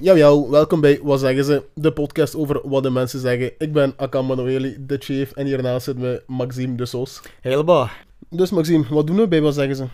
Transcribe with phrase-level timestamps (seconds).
[0.00, 3.52] Jawel, welkom bij Wat Zeggen Ze, de podcast over wat de mensen zeggen.
[3.58, 7.20] Ik ben Akam Manoeli, de chief, en hiernaast zit me Maxime de Sos.
[7.40, 7.88] Helemaal.
[8.30, 9.84] Dus Maxime, wat doen we bij Wat Zeggen Ze?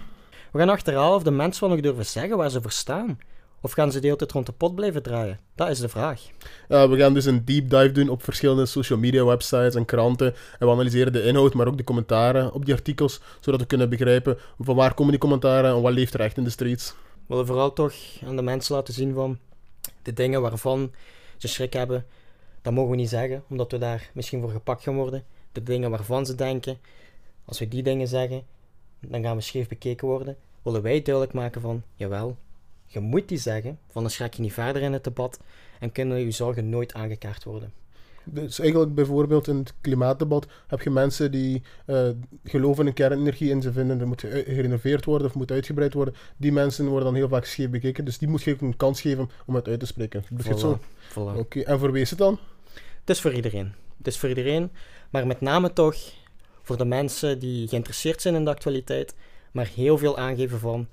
[0.52, 3.18] We gaan achterhalen of de mensen wel nog durven zeggen waar ze voor staan.
[3.60, 5.38] Of gaan ze de hele tijd rond de pot blijven draaien?
[5.54, 6.20] Dat is de vraag.
[6.68, 10.34] Ja, we gaan dus een deep dive doen op verschillende social media websites en kranten.
[10.58, 13.88] En we analyseren de inhoud, maar ook de commentaren op die artikels, zodat we kunnen
[13.88, 16.94] begrijpen van waar komen die commentaren en wat leeft er echt in de streets.
[17.12, 17.94] We willen vooral toch
[18.26, 19.38] aan de mensen laten zien van
[20.02, 20.92] de dingen waarvan
[21.36, 22.06] ze schrik hebben.
[22.62, 25.24] Dat mogen we niet zeggen, omdat we daar misschien voor gepakt gaan worden.
[25.52, 26.78] De dingen waarvan ze denken,
[27.44, 28.42] als we die dingen zeggen,
[29.00, 30.36] dan gaan we scheef bekeken worden.
[30.62, 32.36] Willen wij duidelijk maken van, jawel,
[32.86, 35.40] je moet die zeggen, van dan schrik je niet verder in het debat
[35.80, 37.72] en kunnen je zorgen nooit aangekaart worden.
[38.24, 42.08] Dus eigenlijk bijvoorbeeld in het klimaatdebat heb je mensen die eh,
[42.44, 46.14] geloven in kernenergie en ze vinden er moet ge- gerenoveerd worden of moet uitgebreid worden.
[46.36, 49.00] Die mensen worden dan heel vaak scheef bekeken, dus die moet je ook een kans
[49.00, 50.24] geven om het uit te spreken.
[50.30, 50.78] Doe je het zo?
[51.38, 52.38] Oké, en voor wie is het dan?
[53.00, 53.72] Het is voor iedereen.
[53.98, 54.70] Het is voor iedereen,
[55.10, 55.96] maar met name toch
[56.62, 59.14] voor de mensen die geïnteresseerd zijn in de actualiteit,
[59.52, 60.88] maar heel veel aangeven van,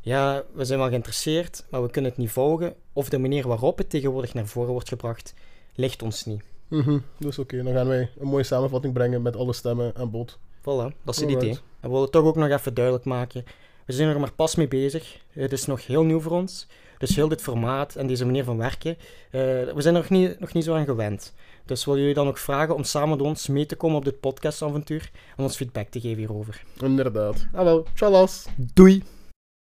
[0.00, 3.78] ja, we zijn wel geïnteresseerd, maar we kunnen het niet volgen, of de manier waarop
[3.78, 5.34] het tegenwoordig naar voren wordt gebracht,
[5.74, 6.42] ligt ons niet.
[6.74, 10.38] Mhm, dus oké, dan gaan wij een mooie samenvatting brengen met alle stemmen aan bod.
[10.60, 11.50] Voilà, dat is het idee.
[11.50, 13.44] En we willen het toch ook nog even duidelijk maken.
[13.86, 15.18] We zijn er maar pas mee bezig.
[15.30, 16.66] Het is nog heel nieuw voor ons.
[16.98, 18.96] Dus heel dit formaat en deze manier van werken,
[19.30, 21.34] eh, we zijn er nog niet, nog niet zo aan gewend.
[21.64, 24.20] Dus wil jullie dan ook vragen om samen met ons mee te komen op dit
[24.20, 26.62] podcastavontuur en ons feedback te geven hierover.
[26.82, 27.46] Inderdaad.
[27.52, 28.46] Ah wel, tjallas!
[28.56, 29.02] Doei!